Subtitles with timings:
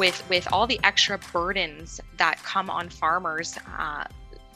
[0.00, 4.02] with with all the extra burdens that come on farmers uh,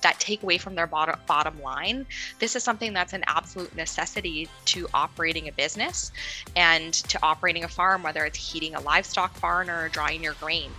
[0.01, 2.07] that take away from their bottom, bottom line.
[2.39, 6.13] This is something that's an absolute necessity to operating a business
[6.57, 10.71] and to operating a farm, whether it's heating a livestock barn or drying your grain.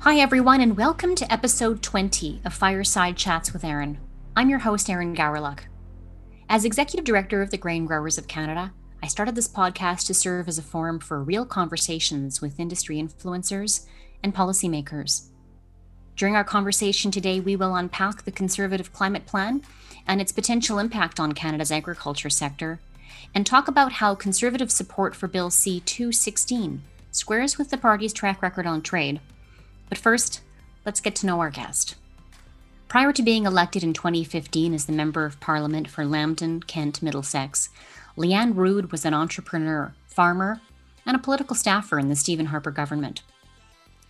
[0.00, 3.98] Hi, everyone, and welcome to episode 20 of Fireside Chats with Erin.
[4.34, 5.60] I'm your host, Erin Gowriluk.
[6.48, 10.46] As Executive Director of the Grain Growers of Canada, I started this podcast to serve
[10.46, 13.86] as a forum for real conversations with industry influencers
[14.22, 15.28] and policymakers.
[16.16, 19.62] During our conversation today, we will unpack the Conservative Climate Plan
[20.06, 22.78] and its potential impact on Canada's agriculture sector,
[23.34, 28.42] and talk about how Conservative support for Bill C 216 squares with the party's track
[28.42, 29.20] record on trade.
[29.88, 30.42] But first,
[30.84, 31.94] let's get to know our guest.
[32.88, 37.70] Prior to being elected in 2015 as the Member of Parliament for Lambton, Kent, Middlesex,
[38.20, 40.60] Lianne Rood was an entrepreneur, farmer,
[41.06, 43.22] and a political staffer in the Stephen Harper government.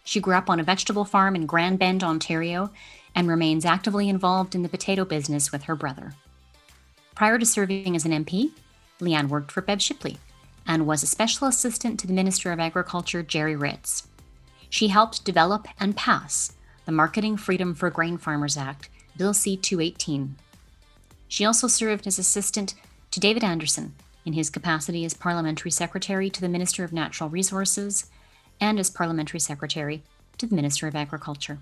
[0.03, 2.73] She grew up on a vegetable farm in Grand Bend, Ontario,
[3.15, 6.15] and remains actively involved in the potato business with her brother.
[7.15, 8.51] Prior to serving as an MP,
[9.01, 10.19] Lianne worked for Bev Shipley
[10.67, 14.09] and was a special assistant to the Minister of Agriculture, Gerry Ritz.
[14.69, 20.35] She helped develop and pass the Marketing Freedom for Grain Farmers Act, Bill C 218.
[21.29, 22.75] She also served as assistant
[23.11, 23.95] to David Anderson
[24.25, 28.07] in his capacity as Parliamentary Secretary to the Minister of Natural Resources
[28.61, 30.03] and as Parliamentary Secretary
[30.39, 31.59] to the Minister of Agriculture.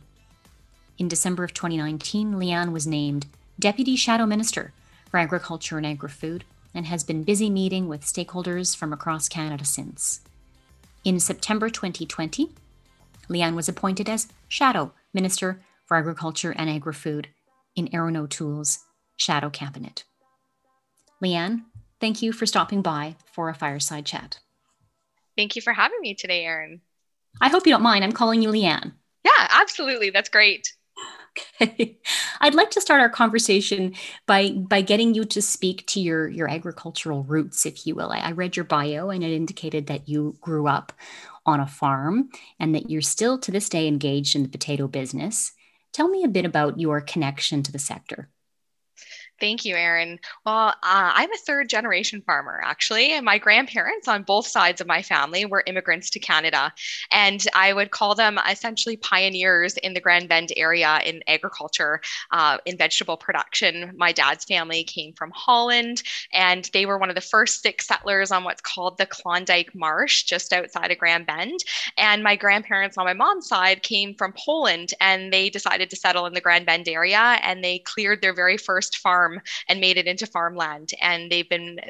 [0.99, 3.27] In December of 2019, Lianne was named
[3.59, 4.73] Deputy Shadow Minister
[5.11, 9.65] for Agriculture and Agri Food and has been busy meeting with stakeholders from across Canada
[9.65, 10.21] since.
[11.05, 12.51] In September 2020,
[13.31, 17.29] Lianne was appointed as Shadow Minister for Agriculture and Agri Food
[17.75, 18.81] in Erin O'Toole's
[19.17, 20.05] Shadow Cabinet.
[21.23, 21.63] Lianne,
[22.01, 24.39] thank you for stopping by for a fireside chat.
[25.37, 26.81] Thank you for having me today, Erin.
[27.41, 28.05] I hope you don't mind.
[28.05, 28.93] I'm calling you Lianne.
[29.25, 30.11] Yeah, absolutely.
[30.11, 30.73] That's great.
[31.61, 31.99] Okay.
[32.41, 33.95] I'd like to start our conversation
[34.27, 38.11] by by getting you to speak to your your agricultural roots, if you will.
[38.11, 40.93] I, I read your bio and it indicated that you grew up
[41.47, 42.29] on a farm
[42.59, 45.53] and that you're still to this day engaged in the potato business.
[45.93, 48.29] Tell me a bit about your connection to the sector.
[49.41, 50.19] Thank you, Erin.
[50.45, 53.13] Well, uh, I'm a third generation farmer, actually.
[53.13, 56.73] And my grandparents on both sides of my family were immigrants to Canada.
[57.13, 62.01] And I would call them essentially pioneers in the Grand Bend area in agriculture,
[62.33, 63.93] uh, in vegetable production.
[63.97, 68.33] My dad's family came from Holland, and they were one of the first six settlers
[68.33, 71.61] on what's called the Klondike Marsh, just outside of Grand Bend.
[71.97, 76.27] And my grandparents on my mom's side came from Poland, and they decided to settle
[76.27, 79.97] in the Grand Bend area, and they cleared their very first farm farm and made
[79.97, 80.91] it into farmland.
[81.01, 81.81] And they've been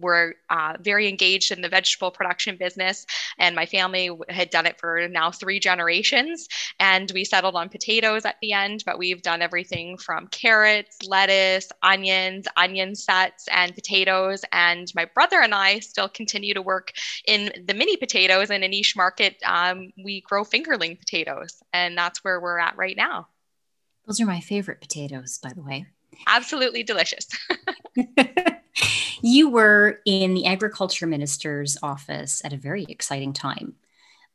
[0.00, 3.06] were uh, very engaged in the vegetable production business,
[3.38, 6.48] and my family had done it for now three generations.
[6.80, 11.68] And we settled on potatoes at the end, but we've done everything from carrots, lettuce,
[11.84, 14.44] onions, onion sets, and potatoes.
[14.50, 16.90] And my brother and I still continue to work
[17.24, 19.36] in the mini potatoes in a niche market.
[19.44, 23.28] Um, we grow fingerling potatoes, and that's where we're at right now.
[24.04, 25.86] Those are my favorite potatoes, by the way
[26.26, 27.26] absolutely delicious.
[29.22, 33.74] you were in the agriculture minister's office at a very exciting time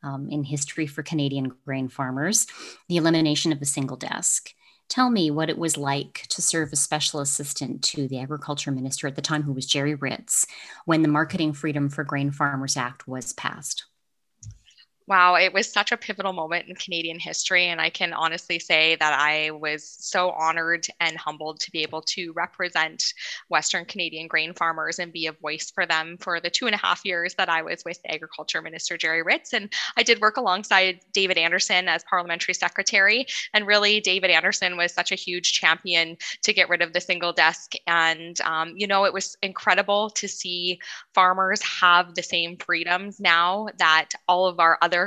[0.03, 2.47] um, in history for Canadian grain farmers,
[2.87, 4.53] the elimination of the single desk.
[4.89, 9.07] Tell me what it was like to serve as special assistant to the agriculture minister
[9.07, 10.45] at the time, who was Gerry Ritz,
[10.85, 13.85] when the Marketing Freedom for Grain Farmers Act was passed
[15.11, 17.65] wow, it was such a pivotal moment in Canadian history.
[17.65, 22.01] And I can honestly say that I was so honored and humbled to be able
[22.03, 23.13] to represent
[23.49, 26.77] Western Canadian grain farmers and be a voice for them for the two and a
[26.77, 29.51] half years that I was with Agriculture Minister Gerry Ritz.
[29.51, 33.25] And I did work alongside David Anderson as parliamentary secretary.
[33.53, 37.33] And really, David Anderson was such a huge champion to get rid of the single
[37.33, 37.73] desk.
[37.85, 40.79] And, um, you know, it was incredible to see
[41.13, 45.00] farmers have the same freedoms now that all of our other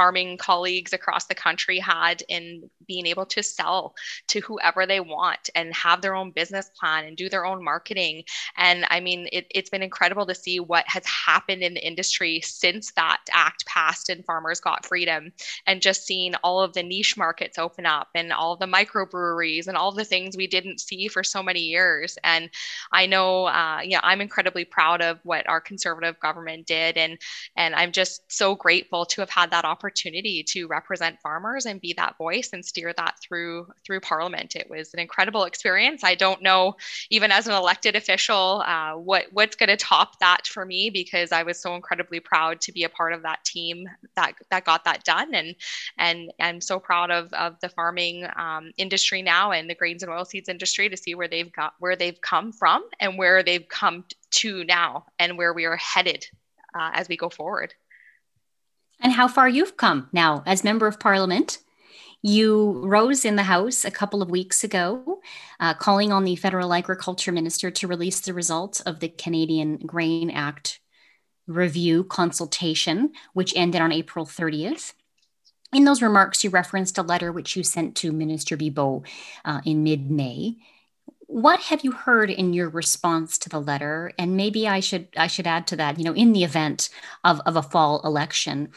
[0.00, 3.94] farming colleagues across the country had in being able to sell
[4.28, 8.22] to whoever they want and have their own business plan and do their own marketing.
[8.56, 12.40] And I mean, it, has been incredible to see what has happened in the industry
[12.42, 15.32] since that act passed and farmers got freedom
[15.66, 19.76] and just seeing all of the niche markets open up and all the microbreweries and
[19.76, 22.16] all the things we didn't see for so many years.
[22.24, 22.48] And
[22.90, 26.96] I know, uh, yeah, I'm incredibly proud of what our conservative government did.
[26.96, 27.18] And,
[27.54, 31.80] and I'm just so grateful to have had that opportunity opportunity to represent farmers and
[31.80, 34.54] be that voice and steer that through through Parliament.
[34.54, 36.04] It was an incredible experience.
[36.04, 36.76] I don't know,
[37.10, 41.32] even as an elected official, uh, what what's going to top that for me because
[41.32, 44.84] I was so incredibly proud to be a part of that team that that got
[44.84, 45.56] that done, and
[45.98, 50.12] and I'm so proud of of the farming um, industry now and the grains and
[50.12, 54.04] oilseeds industry to see where they've got where they've come from and where they've come
[54.30, 56.24] to now and where we are headed
[56.74, 57.74] uh, as we go forward.
[59.00, 61.58] And how far you've come now as member of parliament.
[62.22, 65.20] You rose in the House a couple of weeks ago,
[65.58, 70.30] uh, calling on the federal agriculture minister to release the results of the Canadian Grain
[70.30, 70.80] Act
[71.46, 74.92] review consultation, which ended on April 30th.
[75.72, 79.04] In those remarks, you referenced a letter which you sent to Minister Bibeau
[79.44, 80.58] uh, in mid May
[81.30, 84.10] what have you heard in your response to the letter?
[84.18, 86.88] And maybe i should i should add to that you know in the event
[87.24, 88.68] of, of a fall election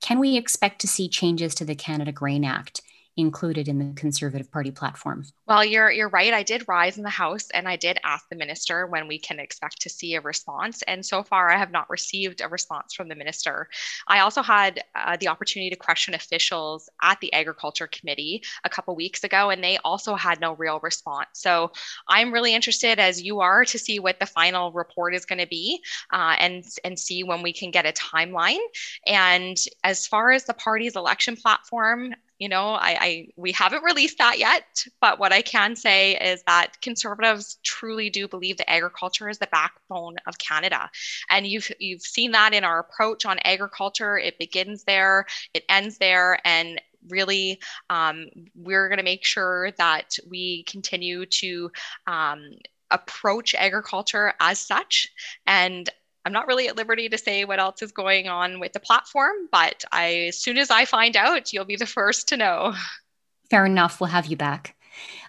[0.00, 2.80] can we expect to see changes to the canada grain act
[3.18, 5.24] included in the Conservative Party platform.
[5.46, 6.32] Well, you're you're right.
[6.32, 9.40] I did rise in the House and I did ask the minister when we can
[9.40, 10.82] expect to see a response.
[10.82, 13.68] And so far, I have not received a response from the minister.
[14.06, 18.94] I also had uh, the opportunity to question officials at the Agriculture Committee a couple
[18.94, 21.28] weeks ago, and they also had no real response.
[21.34, 21.72] So
[22.08, 25.46] I'm really interested, as you are, to see what the final report is going to
[25.46, 25.80] be,
[26.12, 28.62] uh, and and see when we can get a timeline.
[29.06, 34.18] And as far as the party's election platform, you know I, I, we haven't released
[34.18, 39.28] that yet but what i can say is that conservatives truly do believe that agriculture
[39.28, 40.90] is the backbone of canada.
[41.30, 44.18] And you've you've seen that in our approach on agriculture.
[44.18, 50.16] It begins there it ends there and really um, we're going to make sure that
[50.28, 51.70] we continue to
[52.06, 52.50] um,
[52.90, 55.08] approach agriculture as such.
[55.46, 55.88] And
[56.28, 59.32] I'm not really at liberty to say what else is going on with the platform,
[59.50, 62.74] but I, as soon as I find out, you'll be the first to know.
[63.48, 63.98] Fair enough.
[63.98, 64.76] We'll have you back.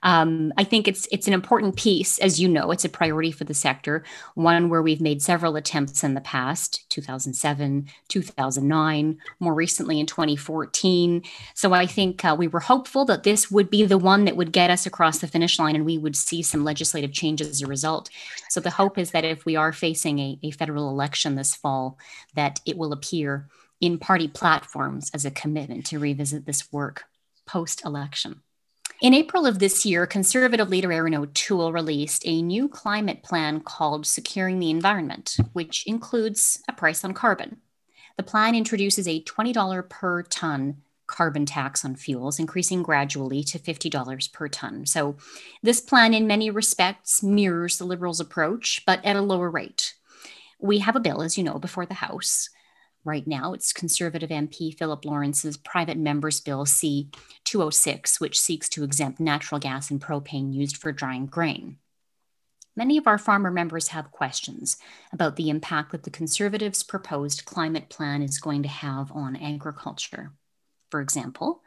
[0.04, 3.44] Um, I think it's it's an important piece, as you know, it's a priority for
[3.44, 4.04] the sector.
[4.36, 11.24] One where we've made several attempts in the past, 2007, 2009, more recently in 2014.
[11.54, 14.52] So I think uh, we were hopeful that this would be the one that would
[14.52, 17.68] get us across the finish line, and we would see some legislative changes as a
[17.68, 18.10] result.
[18.50, 21.98] So the hope is that if we are facing a, a federal election this fall,
[22.36, 23.50] that it will appear
[23.82, 27.06] in party platforms as a commitment to revisit this work
[27.46, 28.42] post election.
[29.02, 34.06] In April of this year, conservative leader Erin O'Toole released a new climate plan called
[34.06, 37.62] Securing the Environment, which includes a price on carbon.
[38.18, 44.34] The plan introduces a $20 per ton carbon tax on fuels, increasing gradually to $50
[44.34, 44.86] per ton.
[44.86, 45.16] So,
[45.64, 49.94] this plan, in many respects, mirrors the Liberals' approach, but at a lower rate.
[50.60, 52.50] We have a bill, as you know, before the House
[53.10, 53.54] right now.
[53.54, 57.10] It's Conservative MP Philip Lawrence's private members bill C
[57.44, 61.78] 206, which seeks to exempt natural gas and propane used for drying grain.
[62.76, 64.78] Many of our farmer members have questions
[65.12, 70.32] about the impact that the Conservatives' proposed climate plan is going to have on agriculture.
[70.90, 71.62] For example,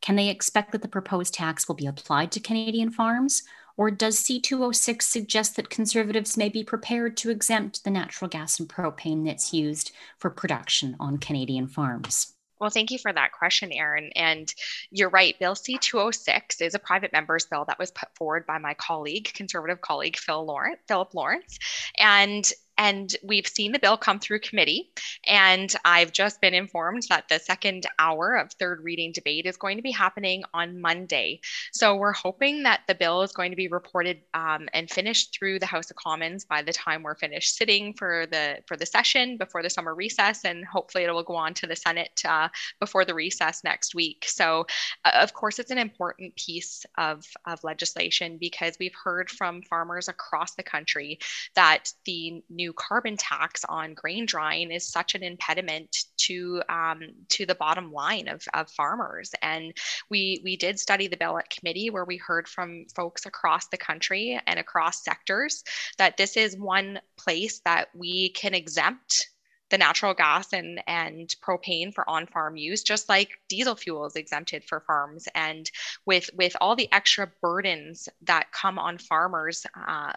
[0.00, 3.42] can they expect that the proposed tax will be applied to Canadian farms,
[3.78, 8.68] or does C206 suggest that conservatives may be prepared to exempt the natural gas and
[8.68, 12.34] propane that's used for production on Canadian farms?
[12.60, 14.10] Well, thank you for that question, Erin.
[14.16, 14.52] And
[14.90, 15.38] you're right.
[15.38, 19.30] Bill C 206 is a private member's bill that was put forward by my colleague,
[19.32, 21.58] conservative colleague Phil Lawrence, Philip Lawrence.
[21.98, 24.90] And and we've seen the bill come through committee.
[25.26, 29.76] And I've just been informed that the second hour of third reading debate is going
[29.76, 31.40] to be happening on Monday.
[31.72, 35.58] So we're hoping that the bill is going to be reported um, and finished through
[35.58, 39.36] the House of Commons by the time we're finished sitting for the for the session
[39.36, 42.48] before the summer recess, and hopefully it will go on to the Senate uh,
[42.80, 44.24] before the recess next week.
[44.26, 44.66] So,
[45.04, 50.08] uh, of course, it's an important piece of, of legislation because we've heard from farmers
[50.08, 51.18] across the country
[51.54, 57.00] that the new new carbon tax on grain drying is such an impediment to um,
[57.28, 59.32] to the bottom line of, of farmers.
[59.42, 59.72] And
[60.10, 63.78] we we did study the bill at committee where we heard from folks across the
[63.78, 65.64] country and across sectors
[65.96, 69.28] that this is one place that we can exempt
[69.70, 74.64] the natural gas and, and propane for on-farm use, just like diesel fuel is exempted
[74.64, 75.28] for farms.
[75.34, 75.70] And
[76.06, 80.12] with with all the extra burdens that come on farmers uh,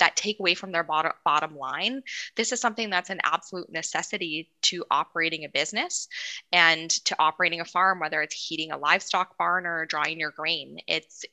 [0.00, 2.02] that take away from their bottom, bottom line.
[2.36, 6.08] This is something that's an absolute necessity to operating a business
[6.52, 10.78] and to operating a farm, whether it's heating a livestock barn or drying your grain.
[10.86, 11.24] It's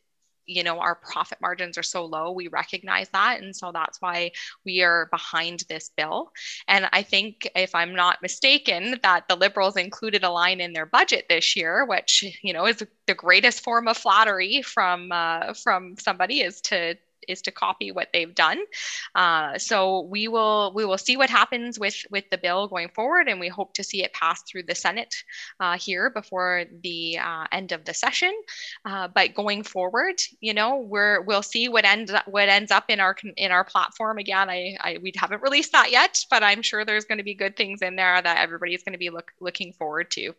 [0.47, 4.31] you know our profit margins are so low we recognize that and so that's why
[4.65, 6.31] we are behind this bill
[6.67, 10.85] and i think if i'm not mistaken that the liberals included a line in their
[10.85, 15.95] budget this year which you know is the greatest form of flattery from uh, from
[15.97, 16.95] somebody is to
[17.27, 18.59] is to copy what they've done.
[19.15, 23.27] Uh, so we will we will see what happens with with the bill going forward,
[23.27, 25.13] and we hope to see it pass through the Senate
[25.59, 28.33] uh, here before the uh, end of the session.
[28.85, 32.99] Uh, but going forward, you know, we're we'll see what ends what ends up in
[32.99, 34.17] our in our platform.
[34.17, 37.33] Again, I, I we haven't released that yet, but I'm sure there's going to be
[37.33, 40.33] good things in there that everybody's going to be look, looking forward to.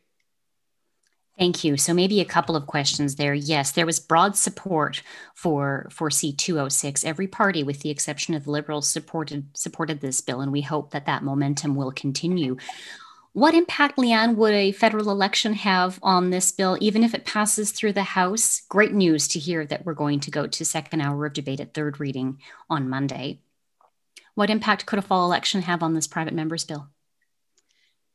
[1.39, 1.77] Thank you.
[1.77, 3.33] So maybe a couple of questions there.
[3.33, 5.03] Yes, there was broad support
[5.35, 7.05] for for C206.
[7.05, 10.91] Every party, with the exception of the Liberals, supported supported this bill, and we hope
[10.91, 12.57] that that momentum will continue.
[13.35, 17.71] What impact, Lianne, would a federal election have on this bill, even if it passes
[17.71, 18.63] through the House?
[18.69, 21.73] Great news to hear that we're going to go to second hour of debate at
[21.73, 23.39] third reading on Monday.
[24.35, 26.89] What impact could a fall election have on this private members bill?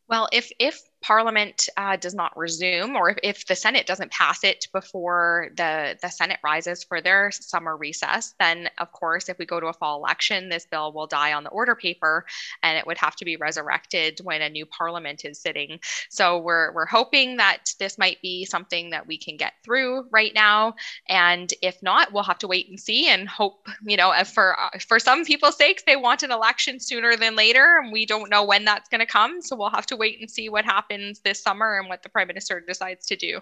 [0.10, 4.42] Well, if if Parliament uh, does not resume, or if, if, the Senate doesn't pass
[4.46, 9.46] it before the, the Senate rises for their summer recess, then of course, if we
[9.46, 12.26] go to a fall election, this bill will die on the order paper
[12.64, 15.78] and it would have to be resurrected when a new Parliament is sitting.
[16.10, 20.34] So we're, we're hoping that this might be something that we can get through right
[20.34, 20.76] now.
[21.10, 24.80] And if not, we'll have to wait and see and hope, you know, for, uh,
[24.80, 27.80] for some people's sakes, they want an election sooner than later.
[27.84, 29.42] And we don't know when that's going to come.
[29.42, 32.10] So we'll have to wait and see what happens happens this summer and what the
[32.10, 33.42] prime minister decides to do.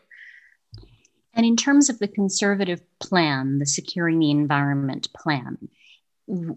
[1.33, 5.57] And in terms of the conservative plan, the securing the environment plan,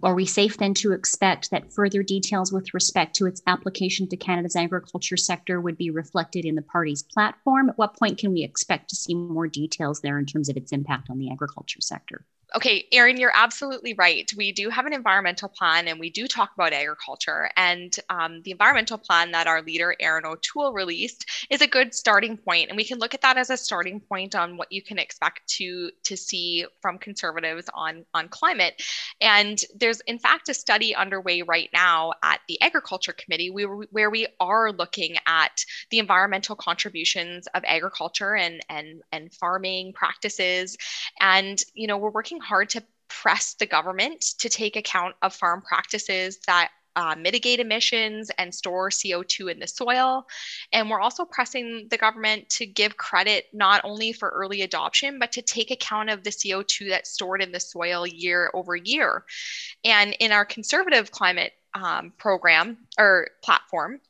[0.03, 4.17] are we safe then to expect that further details with respect to its application to
[4.17, 7.69] Canada's agriculture sector would be reflected in the party's platform?
[7.69, 10.73] At what point can we expect to see more details there in terms of its
[10.73, 12.25] impact on the agriculture sector?
[12.57, 14.31] Okay, Erin, you're absolutely right.
[14.37, 17.51] We do have an environmental plan and we do talk about agriculture.
[17.57, 22.37] And um, the environmental plan that our leader, Erin O'Toole, released is a good starting
[22.37, 22.69] point.
[22.69, 25.49] And we can look at that as a starting point on what you can expect
[25.57, 28.81] to, to see from conservatives on, on climate.
[29.21, 34.11] And there's, in fact, a study underway right now at the Agriculture Committee where, where
[34.11, 40.77] we are looking at the environmental contributions of agriculture and, and, and farming practices.
[41.19, 45.63] And, you know, we're working hard to press the government to take account of farm
[45.63, 50.27] practices that uh, mitigate emissions and store CO2 in the soil.
[50.73, 55.33] And we're also pressing the government to give credit not only for early adoption, but
[55.33, 59.25] to take account of the CO2 that's stored in the soil year over year.
[59.85, 64.01] And in our conservative climate um, program or platform,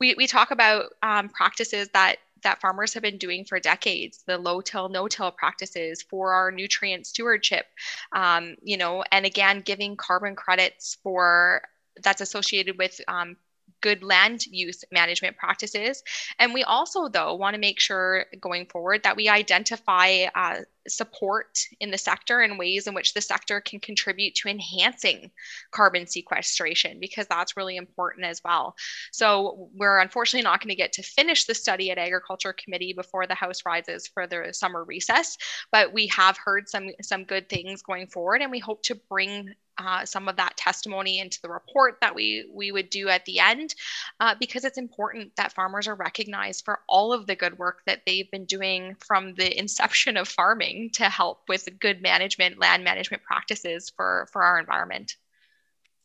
[0.00, 4.38] we, we talk about um, practices that that farmers have been doing for decades the
[4.38, 7.66] low till no till practices for our nutrient stewardship
[8.12, 11.62] um, you know and again giving carbon credits for
[12.02, 13.36] that's associated with um,
[13.82, 16.02] good land use management practices.
[16.38, 21.58] And we also, though, want to make sure going forward that we identify uh, support
[21.80, 25.30] in the sector and ways in which the sector can contribute to enhancing
[25.70, 28.74] carbon sequestration, because that's really important as well.
[29.12, 33.26] So we're unfortunately not going to get to finish the study at Agriculture Committee before
[33.26, 35.36] the House rises for the summer recess,
[35.70, 39.54] but we have heard some some good things going forward, and we hope to bring
[39.78, 43.38] uh, some of that testimony into the report that we we would do at the
[43.38, 43.74] end
[44.20, 48.02] uh, because it's important that farmers are recognized for all of the good work that
[48.06, 53.22] they've been doing from the inception of farming to help with good management land management
[53.22, 55.16] practices for for our environment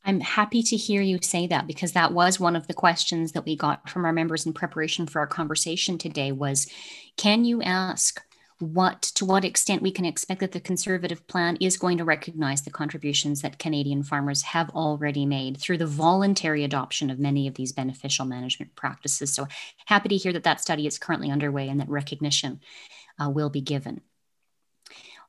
[0.04, 3.46] I'm happy to hear you say that because that was one of the questions that
[3.46, 6.68] we got from our members in preparation for our conversation today was
[7.18, 8.22] can you ask
[8.60, 12.64] what to what extent we can expect that the conservative plan is going to recognize
[12.64, 17.54] the contributions that Canadian farmers have already made through the voluntary adoption of many of
[17.54, 19.32] these beneficial management practices.
[19.32, 19.48] So
[19.86, 22.62] happy to hear that that study is currently underway and that recognition
[23.22, 24.02] uh, will be given.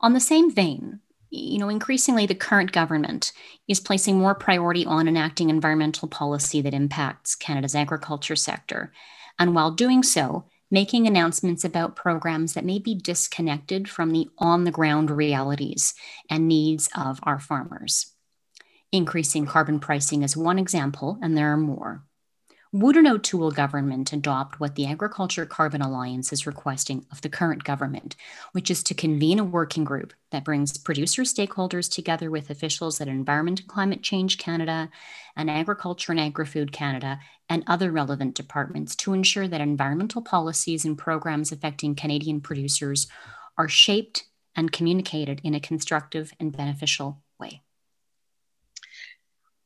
[0.00, 1.00] On the same vein,
[1.31, 3.33] you know, increasingly the current government
[3.67, 8.93] is placing more priority on enacting environmental policy that impacts Canada's agriculture sector.
[9.38, 14.64] And while doing so, making announcements about programs that may be disconnected from the on
[14.64, 15.95] the ground realities
[16.31, 18.14] and needs of our farmers.
[18.93, 22.05] Increasing carbon pricing is one example, and there are more.
[22.71, 27.65] Would an O'Toole government adopt what the Agriculture Carbon Alliance is requesting of the current
[27.65, 28.15] government,
[28.53, 33.09] which is to convene a working group that brings producer stakeholders together with officials at
[33.09, 34.91] Environment and Climate Change Canada
[35.35, 40.99] and Agriculture and Agri-Food Canada and other relevant departments to ensure that environmental policies and
[40.99, 43.07] programs affecting Canadian producers
[43.57, 47.63] are shaped and communicated in a constructive and beneficial way?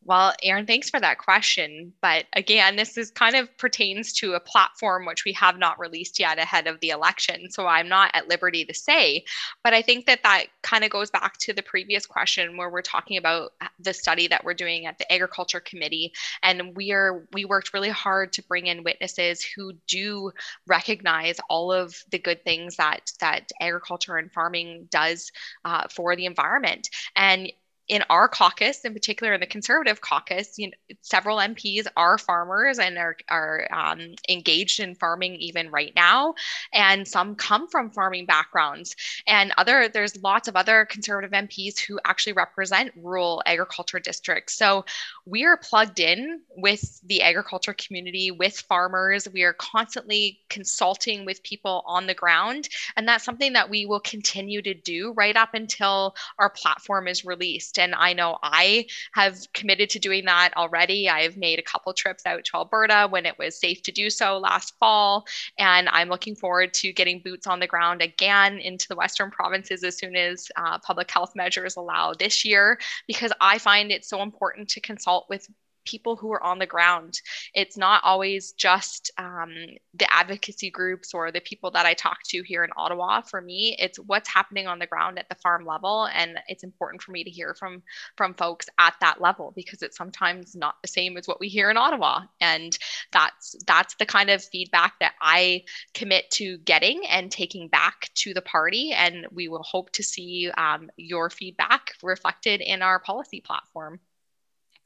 [0.05, 1.93] Well, Erin, thanks for that question.
[2.01, 6.19] But again, this is kind of pertains to a platform which we have not released
[6.19, 7.49] yet ahead of the election.
[7.51, 9.25] So I'm not at liberty to say.
[9.63, 12.83] But I think that that kind of goes back to the previous question where we're
[12.83, 16.13] talking about the study that we're doing at the Agriculture Committee.
[16.43, 20.33] And we are we worked really hard to bring in witnesses who do
[20.67, 25.31] recognize all of the good things that that agriculture and farming does
[25.65, 26.91] uh, for the environment.
[27.15, 27.53] And
[27.89, 32.79] in our caucus, in particular in the Conservative caucus, you know, several MPs are farmers
[32.79, 36.35] and are, are um, engaged in farming even right now.
[36.73, 38.95] And some come from farming backgrounds.
[39.27, 44.55] And other, there's lots of other Conservative MPs who actually represent rural agriculture districts.
[44.55, 44.85] So
[45.27, 49.29] we are plugged in with the agriculture community, with farmers.
[49.33, 52.69] We are constantly consulting with people on the ground.
[52.97, 57.25] And that's something that we will continue to do right up until our platform is
[57.25, 57.72] released.
[57.79, 61.09] And I know I have committed to doing that already.
[61.09, 64.39] I've made a couple trips out to Alberta when it was safe to do so
[64.39, 65.27] last fall.
[65.59, 69.85] And I'm looking forward to getting boots on the ground again into the Western provinces
[69.85, 74.23] as soon as uh, public health measures allow this year, because I find it so
[74.23, 75.49] important to consult with
[75.85, 77.21] people who are on the ground.
[77.55, 79.55] It's not always just um,
[79.95, 83.21] the advocacy groups or the people that I talk to here in Ottawa.
[83.23, 87.03] For me, it's what's happening on the ground at the farm level, and it's important
[87.03, 87.83] for me to hear from
[88.17, 91.71] from folks at that level because it's sometimes not the same as what we hear
[91.71, 92.77] in Ottawa, and
[93.13, 98.35] that's that's the kind of feedback that I commit to getting and taking back to
[98.35, 103.41] the party, and we will hope to see um, your feedback reflected in our policy
[103.41, 104.01] platform.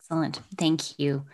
[0.08, 0.40] Excellent.
[0.56, 1.26] Thank you.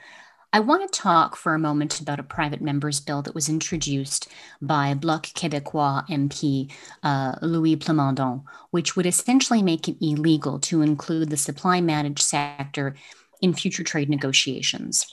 [0.50, 4.28] I want to talk for a moment about a private member's bill that was introduced
[4.62, 11.28] by Bloc Québécois MP uh, Louis Plamondon, which would essentially make it illegal to include
[11.28, 12.94] the supply managed sector
[13.42, 15.04] in future trade negotiations.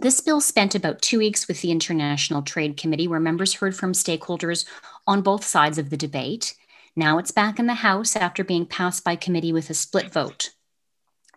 [0.00, 3.94] This bill spent about two weeks with the International Trade Committee, where members heard from
[3.94, 4.66] stakeholders
[5.06, 6.54] on both sides of the debate.
[6.94, 10.50] Now it's back in the House after being passed by committee with a split vote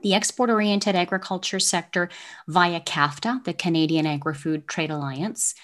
[0.01, 2.09] the export oriented agriculture sector
[2.47, 5.55] via CAFTA, the Canadian Agri Food Trade Alliance.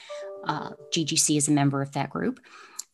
[0.45, 2.39] Uh, GGC is a member of that group.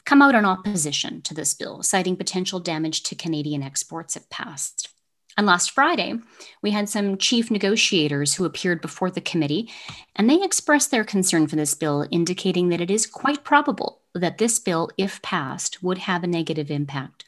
[0.05, 4.89] Come out in opposition to this bill, citing potential damage to Canadian exports if passed.
[5.38, 6.15] And last Friday,
[6.63, 9.69] we had some chief negotiators who appeared before the committee,
[10.15, 14.39] and they expressed their concern for this bill, indicating that it is quite probable that
[14.39, 17.23] this bill, if passed, would have a negative impact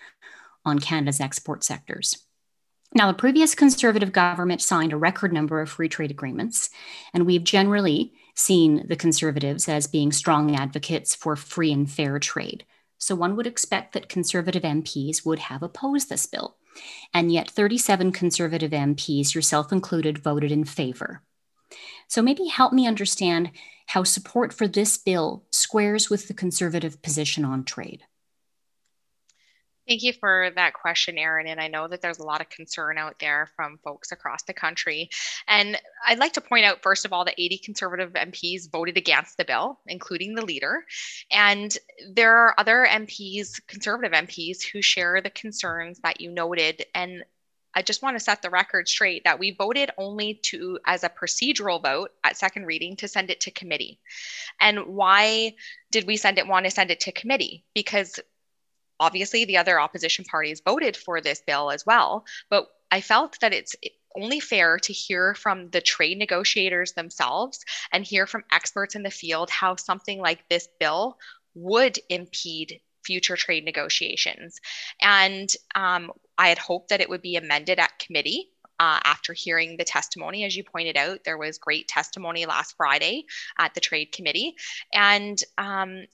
[0.66, 2.18] on Canada's export sectors.
[2.96, 6.72] Now, the previous conservative government signed a record number of free trade agreements,
[7.14, 12.66] and we've generally seen the conservatives as being strong advocates for free and fair trade.
[12.98, 16.58] So one would expect that conservative MPs would have opposed this bill.
[17.14, 21.22] And yet, 37 conservative MPs, yourself included, voted in favor.
[22.08, 23.52] So maybe help me understand
[23.88, 28.04] how support for this bill squares with the conservative position on trade.
[29.90, 31.48] Thank you for that question, Erin.
[31.48, 34.54] And I know that there's a lot of concern out there from folks across the
[34.54, 35.10] country.
[35.48, 39.38] And I'd like to point out, first of all, that 80 conservative MPs voted against
[39.38, 40.86] the bill, including the leader.
[41.32, 41.76] And
[42.14, 46.86] there are other MPs, conservative MPs, who share the concerns that you noted.
[46.94, 47.24] And
[47.74, 51.10] I just want to set the record straight that we voted only to, as a
[51.10, 54.00] procedural vote at second reading, to send it to committee.
[54.62, 55.56] And why
[55.90, 57.66] did we send it, want to send it to committee?
[57.74, 58.20] Because
[59.00, 63.54] obviously the other opposition parties voted for this bill as well but i felt that
[63.54, 63.76] it's
[64.16, 69.12] only fair to hear from the trade negotiators themselves and hear from experts in the
[69.12, 71.18] field how something like this bill
[71.54, 74.60] would impede future trade negotiations.
[75.02, 78.50] And um, I had hoped that it would be amended at committee.
[78.82, 83.26] Uh, after hearing the testimony, as you pointed out, there was great testimony last Friday
[83.58, 84.56] at the Trade Committee,
[84.94, 86.06] and um,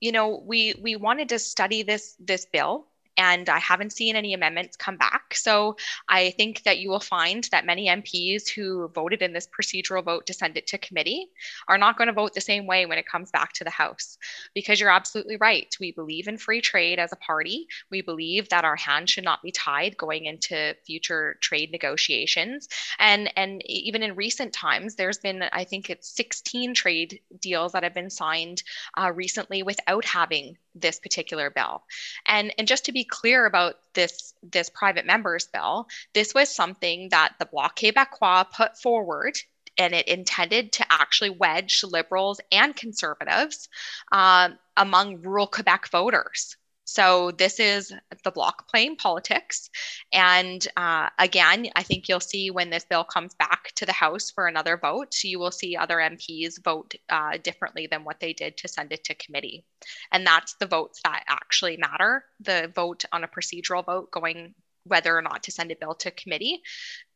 [0.00, 2.86] you know, we we wanted to study this this bill
[3.18, 5.34] and I haven't seen any amendments come back.
[5.34, 5.76] So
[6.08, 10.26] I think that you will find that many MPs who voted in this procedural vote
[10.26, 11.28] to send it to committee
[11.66, 14.18] are not going to vote the same way when it comes back to the House.
[14.54, 15.76] Because you're absolutely right.
[15.80, 17.66] We believe in free trade as a party.
[17.90, 22.68] We believe that our hands should not be tied going into future trade negotiations.
[23.00, 27.82] And, and even in recent times, there's been, I think it's 16 trade deals that
[27.82, 28.62] have been signed
[28.96, 31.82] uh, recently without having this particular bill.
[32.26, 37.08] And, and just to be clear about this, this private members bill, this was something
[37.10, 39.38] that the Bloc Québécois put forward
[39.78, 43.68] and it intended to actually wedge liberals and conservatives
[44.12, 46.56] uh, among rural Quebec voters.
[46.88, 47.92] So this is
[48.24, 49.68] the Bloc playing politics.
[50.10, 54.30] And uh, again, I think you'll see when this bill comes back to the House
[54.30, 58.56] for another vote, you will see other MPs vote uh, differently than what they did
[58.56, 59.66] to send it to committee.
[60.12, 62.24] And that's the votes that actually matter.
[62.40, 66.10] The vote on a procedural vote going whether or not to send a bill to
[66.10, 66.62] committee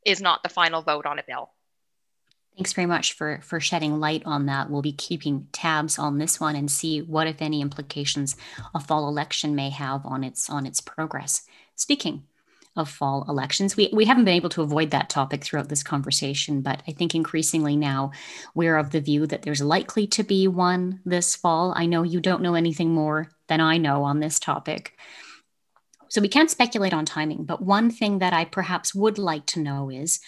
[0.05, 1.51] is not the final vote on a bill.
[2.57, 4.69] Thanks very much for for shedding light on that.
[4.69, 8.37] We'll be keeping tabs on this one and see what, if any, implications
[8.75, 11.43] a fall election may have on its on its progress.
[11.77, 12.25] Speaking
[12.77, 16.61] of fall elections, we we haven't been able to avoid that topic throughout this conversation,
[16.61, 18.13] but I think increasingly now
[18.55, 21.73] we're of the view that there's likely to be one this fall.
[21.75, 24.95] I know you don't know anything more than I know on this topic.
[26.11, 29.61] So we can't speculate on timing, but one thing that I perhaps would like to
[29.61, 30.21] know is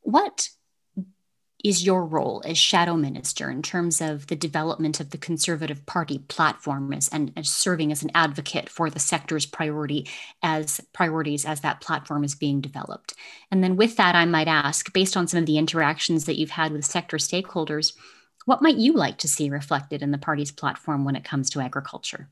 [0.00, 0.48] what
[1.64, 6.18] is your role as shadow minister in terms of the development of the Conservative Party
[6.18, 10.08] platform as, and as serving as an advocate for the sector's priority
[10.42, 13.14] as priorities as that platform is being developed?
[13.50, 16.50] And then with that, I might ask, based on some of the interactions that you've
[16.50, 17.94] had with sector stakeholders,
[18.44, 21.60] what might you like to see reflected in the party's platform when it comes to
[21.60, 22.28] agriculture?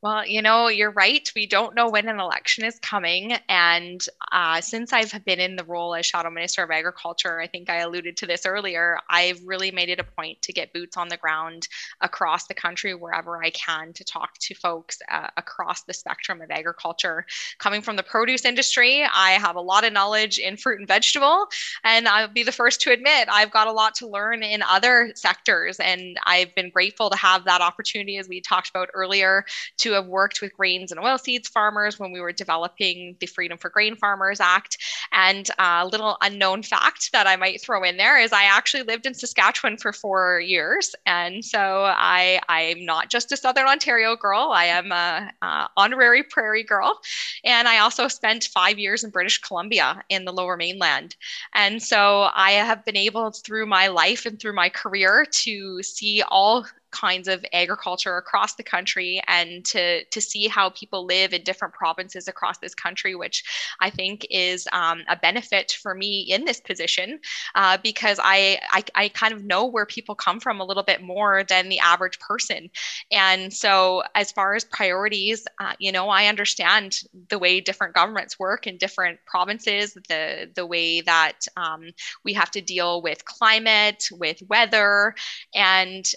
[0.00, 1.28] Well, you know, you're right.
[1.34, 3.32] We don't know when an election is coming.
[3.48, 7.68] And uh, since I've been in the role as Shadow Minister of Agriculture, I think
[7.68, 11.08] I alluded to this earlier, I've really made it a point to get boots on
[11.08, 11.66] the ground
[12.00, 16.50] across the country wherever I can to talk to folks uh, across the spectrum of
[16.52, 17.26] agriculture.
[17.58, 21.48] Coming from the produce industry, I have a lot of knowledge in fruit and vegetable.
[21.82, 25.10] And I'll be the first to admit I've got a lot to learn in other
[25.16, 25.80] sectors.
[25.80, 29.44] And I've been grateful to have that opportunity, as we talked about earlier,
[29.78, 33.56] to to have worked with grains and oilseeds farmers when we were developing the Freedom
[33.56, 34.76] for Grain Farmers Act.
[35.12, 39.06] And a little unknown fact that I might throw in there is I actually lived
[39.06, 40.94] in Saskatchewan for four years.
[41.06, 46.22] And so I, I'm not just a Southern Ontario girl, I am a, a honorary
[46.22, 47.00] prairie girl.
[47.44, 51.16] And I also spent five years in British Columbia in the lower mainland.
[51.54, 56.22] And so I have been able through my life and through my career to see
[56.28, 61.42] all kinds of agriculture across the country and to to see how people live in
[61.42, 63.44] different provinces across this country which
[63.80, 67.18] i think is um, a benefit for me in this position
[67.54, 71.02] uh, because I, I i kind of know where people come from a little bit
[71.02, 72.70] more than the average person.
[73.10, 78.38] And so as far as priorities uh, you know i understand the way different governments
[78.38, 81.90] work in different provinces the the way that um,
[82.24, 85.14] we have to deal with climate with weather
[85.54, 86.12] and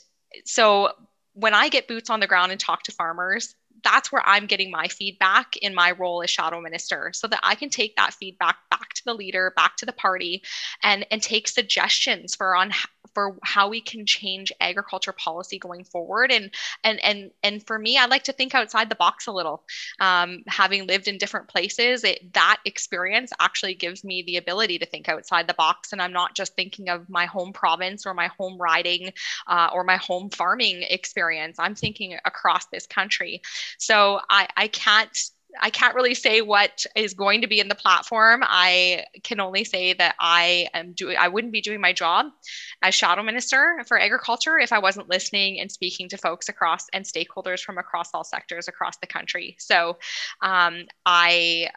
[0.45, 0.91] so
[1.33, 4.69] when I get boots on the ground and talk to farmers, that's where I'm getting
[4.69, 8.57] my feedback in my role as shadow minister so that I can take that feedback
[8.69, 10.43] back to the leader, back to the party
[10.83, 12.71] and and take suggestions for on
[13.13, 16.31] for how we can change agriculture policy going forward.
[16.31, 19.63] And and and and for me i like to think outside the box a little.
[19.99, 24.85] Um, having lived in different places it, that experience actually gives me the ability to
[24.85, 25.91] think outside the box.
[25.91, 29.11] And i'm not just thinking of my home province or my home riding
[29.47, 31.57] uh, or my home farming experience.
[31.59, 33.41] I'm thinking across this country.
[33.77, 35.17] So i i can't
[35.59, 38.41] I can't really say what is going to be in the platform.
[38.43, 42.27] I can only say that I am doing I wouldn't be doing my job
[42.81, 47.05] as shadow minister for agriculture if I wasn't listening and speaking to folks across and
[47.05, 49.55] stakeholders from across all sectors across the country.
[49.59, 49.97] So
[50.41, 51.69] um, I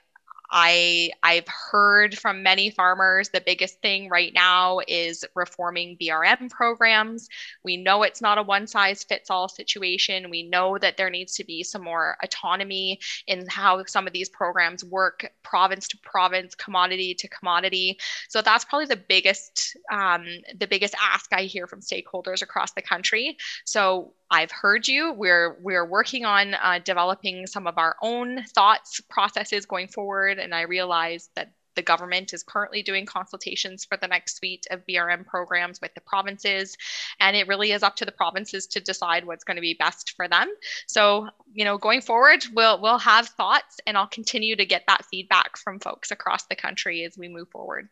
[0.56, 7.28] I I've heard from many farmers the biggest thing right now is reforming BRM programs.
[7.64, 10.30] We know it's not a one size fits all situation.
[10.30, 14.28] We know that there needs to be some more autonomy in how some of these
[14.28, 17.98] programs work province to province, commodity to commodity.
[18.28, 20.24] So that's probably the biggest um,
[20.56, 23.36] the biggest ask I hear from stakeholders across the country.
[23.64, 25.12] So I've heard you.
[25.12, 30.54] We're we're working on uh, developing some of our own thoughts processes going forward, and
[30.54, 35.26] I realize that the government is currently doing consultations for the next suite of BRM
[35.26, 36.76] programs with the provinces,
[37.20, 40.12] and it really is up to the provinces to decide what's going to be best
[40.16, 40.52] for them.
[40.86, 45.04] So, you know, going forward, we'll we'll have thoughts, and I'll continue to get that
[45.06, 47.88] feedback from folks across the country as we move forward.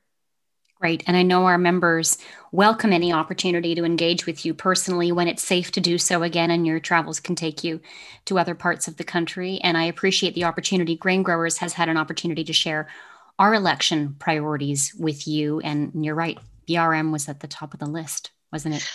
[0.82, 1.04] Great.
[1.06, 2.18] And I know our members
[2.50, 6.50] welcome any opportunity to engage with you personally when it's safe to do so again
[6.50, 7.80] and your travels can take you
[8.24, 9.60] to other parts of the country.
[9.62, 10.96] And I appreciate the opportunity.
[10.96, 12.88] Grain Growers has had an opportunity to share
[13.38, 15.60] our election priorities with you.
[15.60, 18.90] And you're right, BRM was at the top of the list, wasn't it?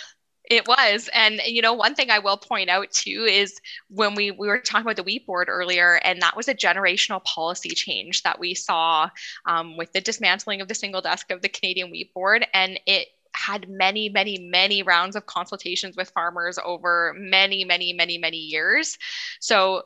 [0.50, 1.10] It was.
[1.12, 4.60] And, you know, one thing I will point out too is when we, we were
[4.60, 8.54] talking about the wheat board earlier, and that was a generational policy change that we
[8.54, 9.10] saw
[9.44, 12.46] um, with the dismantling of the single desk of the Canadian wheat board.
[12.54, 18.16] And it had many, many, many rounds of consultations with farmers over many, many, many,
[18.16, 18.96] many years.
[19.40, 19.82] So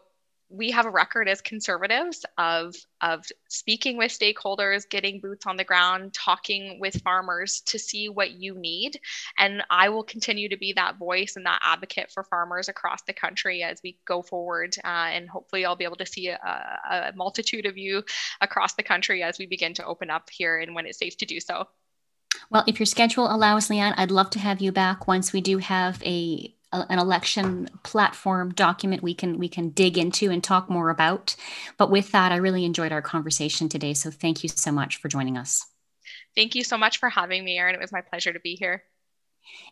[0.52, 5.64] we have a record as conservatives of of speaking with stakeholders getting boots on the
[5.64, 9.00] ground talking with farmers to see what you need.
[9.38, 13.12] And i will continue to be that voice and that advocate for farmers across the
[13.12, 16.38] country as we go forward uh, and hopefully i'll be able to see a,
[16.90, 18.02] a multitude of you
[18.40, 21.26] across the country as we begin to open up here and when it's safe to
[21.26, 21.66] do so.
[22.50, 25.58] Well, if your schedule allows, Lianne, I'd love to have you back once we do
[25.58, 30.90] have a an election platform document we can we can dig into and talk more
[30.90, 31.36] about.
[31.76, 33.94] But with that, I really enjoyed our conversation today.
[33.94, 35.66] So thank you so much for joining us.
[36.34, 37.74] Thank you so much for having me, Erin.
[37.74, 38.84] It was my pleasure to be here.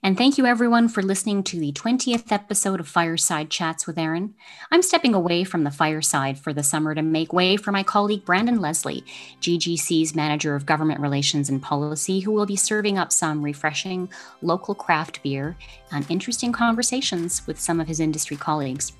[0.02, 4.34] And thank you everyone for listening to the 20th episode of Fireside Chats with Erin.
[4.70, 8.24] I'm stepping away from the fireside for the summer to make way for my colleague
[8.24, 9.04] Brandon Leslie,
[9.40, 14.08] GGC's Manager of Government Relations and Policy, who will be serving up some refreshing
[14.40, 15.56] local craft beer
[15.92, 18.92] and interesting conversations with some of his industry colleagues.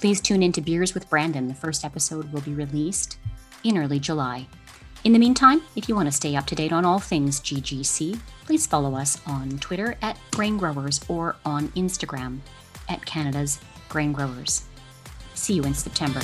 [0.00, 1.46] Please tune in to Beers with Brandon.
[1.46, 3.18] The first episode will be released
[3.62, 4.46] in early July.
[5.04, 8.18] In the meantime, if you want to stay up to date on all things GGC,
[8.44, 12.40] please follow us on Twitter at Grain Growers or on Instagram
[12.88, 14.64] at Canada's Grain Growers.
[15.34, 16.20] See you in September.